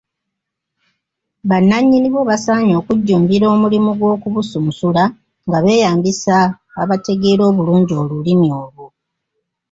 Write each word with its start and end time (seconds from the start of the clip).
Bannannyini 1.49 2.07
bwo 2.11 2.23
basaanye 2.29 2.73
okujjumbira 2.81 3.45
omulimu 3.55 3.91
gw’okubusunsula 3.99 5.03
nga 5.47 5.57
beeyambisa 5.63 6.35
abateegera 6.81 7.43
obulungi 7.51 7.93
Olulimi 8.01 8.47
olwo. 8.61 8.85